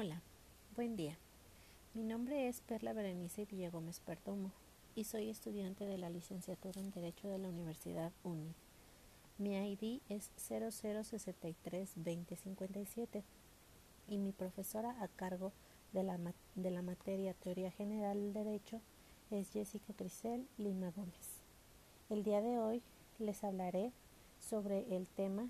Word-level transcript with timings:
Hola, 0.00 0.22
buen 0.76 0.94
día. 0.94 1.18
Mi 1.92 2.04
nombre 2.04 2.46
es 2.46 2.60
Perla 2.60 2.92
Berenice 2.92 3.46
Villagómez 3.46 3.98
Perdomo 3.98 4.52
y 4.94 5.02
soy 5.02 5.28
estudiante 5.28 5.86
de 5.86 5.98
la 5.98 6.08
licenciatura 6.08 6.80
en 6.80 6.92
Derecho 6.92 7.26
de 7.26 7.38
la 7.38 7.48
Universidad 7.48 8.12
UNI. 8.22 8.54
Mi 9.38 9.56
ID 9.56 10.00
es 10.08 10.30
0063-2057 10.36 13.24
y 14.06 14.18
mi 14.18 14.30
profesora 14.30 14.94
a 15.02 15.08
cargo 15.08 15.50
de 15.92 16.04
la, 16.04 16.16
de 16.54 16.70
la 16.70 16.82
materia 16.82 17.34
Teoría 17.34 17.72
General 17.72 18.16
del 18.16 18.32
Derecho 18.32 18.80
es 19.32 19.50
Jessica 19.50 19.92
Crisel 19.94 20.46
Lima 20.58 20.92
Gómez. 20.94 21.40
El 22.08 22.22
día 22.22 22.40
de 22.40 22.60
hoy 22.60 22.82
les 23.18 23.42
hablaré 23.42 23.90
sobre 24.38 24.94
el 24.94 25.08
tema 25.08 25.48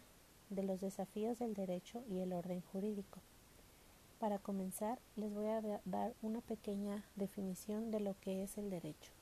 de 0.48 0.62
los 0.62 0.80
desafíos 0.80 1.38
del 1.38 1.52
derecho 1.52 2.02
y 2.08 2.20
el 2.20 2.32
orden 2.32 2.62
jurídico. 2.72 3.20
Para 4.18 4.40
comenzar, 4.40 4.99
les 5.14 5.32
voy 5.32 5.46
a 5.46 5.81
dar 5.85 6.13
una 6.22 6.40
pequeña 6.40 7.04
definición 7.14 7.93
de 7.93 8.00
lo 8.00 8.18
que 8.21 8.43
es 8.43 8.59
el 8.59 8.68
derecho. 8.68 9.13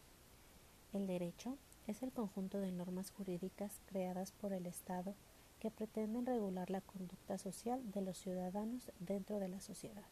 El 0.95 1.06
derecho 1.06 1.59
es 1.87 2.02
el 2.02 2.12
conjunto 2.12 2.59
de 2.59 2.73
normas 2.73 3.10
jurídicas 3.10 3.78
creadas 3.87 4.32
por 4.32 4.54
el 4.54 4.64
Estado 4.64 5.14
que 5.60 5.70
pretenden 5.70 6.24
regular 6.24 6.70
la 6.70 6.80
conducta 6.80 7.37
social 7.37 7.80
de 7.92 8.01
los 8.01 8.16
ciudadanos 8.16 8.90
dentro 8.98 9.38
de 9.38 9.48
la 9.48 9.60
sociedad. 9.60 10.06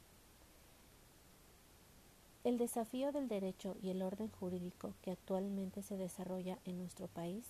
El 2.45 2.59
desafío 2.59 3.11
del 3.11 3.27
derecho 3.27 3.77
y 3.83 3.89
el 3.89 4.03
orden 4.03 4.29
jurídico 4.29 4.93
que 5.01 5.13
actualmente 5.13 5.83
se 5.83 5.97
desarrolla 5.97 6.59
en 6.67 6.77
nuestro 6.77 7.09
país 7.09 7.47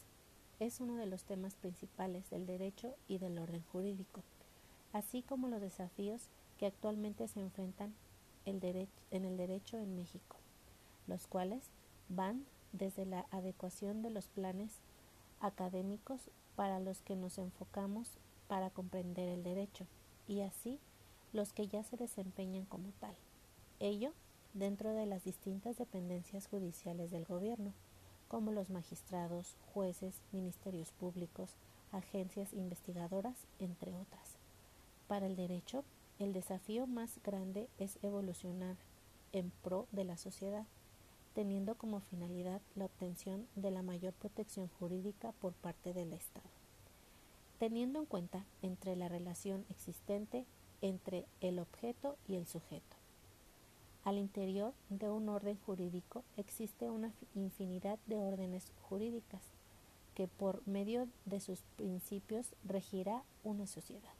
es 0.60 0.78
uno 0.78 0.94
de 0.94 1.06
los 1.06 1.24
temas 1.24 1.56
principales 1.56 2.30
del 2.30 2.46
derecho 2.46 2.94
y 3.08 3.18
del 3.18 3.40
orden 3.40 3.64
jurídico, 3.72 4.22
así 4.92 5.22
como 5.22 5.48
los 5.48 5.60
desafíos 5.60 6.28
que 6.64 6.68
actualmente 6.68 7.28
se 7.28 7.40
enfrentan 7.40 7.92
en 8.46 8.56
el 9.10 9.36
derecho 9.36 9.76
en 9.76 9.96
México, 9.96 10.36
los 11.06 11.26
cuales 11.26 11.68
van 12.08 12.46
desde 12.72 13.04
la 13.04 13.26
adecuación 13.32 14.00
de 14.00 14.08
los 14.08 14.28
planes 14.28 14.78
académicos 15.40 16.22
para 16.56 16.80
los 16.80 17.02
que 17.02 17.16
nos 17.16 17.36
enfocamos 17.36 18.08
para 18.48 18.70
comprender 18.70 19.28
el 19.28 19.42
derecho 19.42 19.84
y 20.26 20.40
así 20.40 20.80
los 21.34 21.52
que 21.52 21.68
ya 21.68 21.84
se 21.84 21.98
desempeñan 21.98 22.64
como 22.64 22.92
tal. 22.98 23.14
Ello 23.78 24.14
dentro 24.54 24.94
de 24.94 25.04
las 25.04 25.22
distintas 25.22 25.76
dependencias 25.76 26.46
judiciales 26.46 27.10
del 27.10 27.26
gobierno, 27.26 27.74
como 28.26 28.52
los 28.52 28.70
magistrados, 28.70 29.54
jueces, 29.74 30.14
ministerios 30.32 30.92
públicos, 30.92 31.56
agencias 31.92 32.54
investigadoras, 32.54 33.36
entre 33.58 33.94
otras. 33.94 34.38
Para 35.08 35.26
el 35.26 35.36
derecho, 35.36 35.84
el 36.18 36.32
desafío 36.32 36.86
más 36.86 37.18
grande 37.24 37.68
es 37.78 37.98
evolucionar 38.02 38.76
en 39.32 39.50
pro 39.62 39.88
de 39.90 40.04
la 40.04 40.16
sociedad, 40.16 40.64
teniendo 41.34 41.74
como 41.74 42.00
finalidad 42.00 42.60
la 42.76 42.84
obtención 42.84 43.48
de 43.56 43.72
la 43.72 43.82
mayor 43.82 44.12
protección 44.12 44.68
jurídica 44.78 45.32
por 45.32 45.54
parte 45.54 45.92
del 45.92 46.12
Estado, 46.12 46.46
teniendo 47.58 47.98
en 47.98 48.06
cuenta 48.06 48.44
entre 48.62 48.94
la 48.94 49.08
relación 49.08 49.64
existente 49.70 50.44
entre 50.82 51.26
el 51.40 51.58
objeto 51.58 52.16
y 52.28 52.36
el 52.36 52.46
sujeto. 52.46 52.96
Al 54.04 54.18
interior 54.18 54.72
de 54.90 55.10
un 55.10 55.28
orden 55.28 55.58
jurídico 55.66 56.22
existe 56.36 56.90
una 56.90 57.12
infinidad 57.34 57.98
de 58.06 58.16
órdenes 58.16 58.70
jurídicas 58.82 59.42
que 60.14 60.28
por 60.28 60.64
medio 60.68 61.08
de 61.24 61.40
sus 61.40 61.62
principios 61.76 62.54
regirá 62.64 63.24
una 63.42 63.66
sociedad 63.66 64.12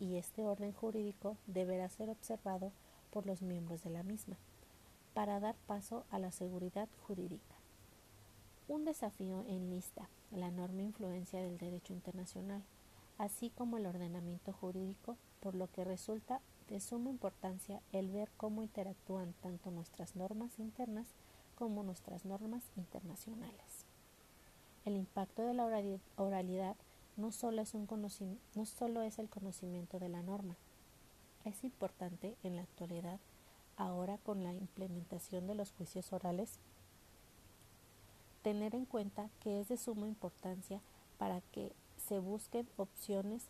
y 0.00 0.16
este 0.16 0.44
orden 0.44 0.72
jurídico 0.72 1.36
deberá 1.46 1.88
ser 1.88 2.10
observado 2.10 2.72
por 3.12 3.26
los 3.26 3.42
miembros 3.42 3.84
de 3.84 3.90
la 3.90 4.02
misma 4.02 4.36
para 5.14 5.38
dar 5.38 5.54
paso 5.66 6.04
a 6.10 6.18
la 6.18 6.32
seguridad 6.32 6.88
jurídica. 7.06 7.54
Un 8.68 8.84
desafío 8.84 9.44
enlista 9.46 10.08
la 10.30 10.48
enorme 10.48 10.84
influencia 10.84 11.42
del 11.42 11.58
derecho 11.58 11.92
internacional, 11.92 12.62
así 13.18 13.50
como 13.50 13.76
el 13.76 13.86
ordenamiento 13.86 14.52
jurídico, 14.52 15.16
por 15.40 15.54
lo 15.54 15.70
que 15.70 15.84
resulta 15.84 16.40
de 16.68 16.80
suma 16.80 17.10
importancia 17.10 17.82
el 17.92 18.10
ver 18.10 18.30
cómo 18.36 18.62
interactúan 18.62 19.34
tanto 19.42 19.70
nuestras 19.70 20.14
normas 20.14 20.58
internas 20.58 21.06
como 21.56 21.82
nuestras 21.82 22.24
normas 22.24 22.62
internacionales. 22.76 23.84
El 24.84 24.96
impacto 24.96 25.42
de 25.42 25.54
la 25.54 25.66
oralidad 26.16 26.76
no 27.20 27.32
solo 27.32 27.62
es, 27.62 27.74
un 27.74 27.86
no 28.54 28.66
solo 28.66 29.02
es 29.02 29.18
el 29.18 29.28
conocimiento 29.28 29.98
de 29.98 30.08
la 30.08 30.22
norma, 30.22 30.56
es 31.44 31.62
importante 31.64 32.36
en 32.42 32.56
la 32.56 32.62
actualidad, 32.62 33.20
ahora 33.76 34.18
con 34.18 34.42
la 34.42 34.52
implementación 34.52 35.46
de 35.46 35.54
los 35.54 35.72
juicios 35.72 36.12
orales, 36.12 36.58
tener 38.42 38.74
en 38.74 38.86
cuenta 38.86 39.28
que 39.40 39.60
es 39.60 39.68
de 39.68 39.76
suma 39.76 40.08
importancia 40.08 40.80
para 41.18 41.40
que 41.52 41.72
se 42.08 42.18
busquen 42.18 42.66
opciones 42.76 43.44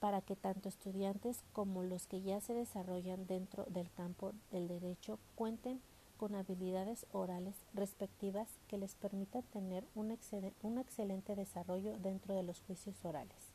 para 0.00 0.20
que 0.20 0.34
tanto 0.34 0.68
estudiantes 0.68 1.44
como 1.52 1.84
los 1.84 2.08
que 2.08 2.22
ya 2.22 2.40
se 2.40 2.54
desarrollan 2.54 3.26
dentro 3.26 3.64
del 3.66 3.88
campo 3.92 4.32
del 4.50 4.66
derecho 4.66 5.18
cuenten 5.36 5.80
con 6.22 6.36
habilidades 6.36 7.04
orales 7.10 7.56
respectivas 7.74 8.46
que 8.68 8.78
les 8.78 8.94
permitan 8.94 9.42
tener 9.52 9.82
un, 9.96 10.16
un 10.62 10.78
excelente 10.78 11.34
desarrollo 11.34 11.98
dentro 11.98 12.36
de 12.36 12.44
los 12.44 12.60
juicios 12.60 12.94
orales, 13.04 13.50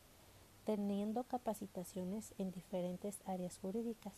teniendo 0.65 1.23
capacitaciones 1.23 2.33
en 2.37 2.51
diferentes 2.51 3.21
áreas 3.25 3.57
jurídicas 3.59 4.15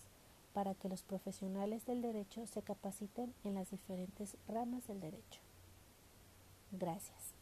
para 0.51 0.73
que 0.73 0.89
los 0.89 1.03
profesionales 1.03 1.85
del 1.85 2.01
derecho 2.01 2.47
se 2.47 2.63
capaciten 2.63 3.35
en 3.43 3.53
las 3.53 3.69
diferentes 3.69 4.35
ramas 4.47 4.87
del 4.87 4.99
derecho. 4.99 5.41
Gracias. 6.71 7.38